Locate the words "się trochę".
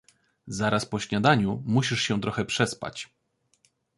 2.01-2.45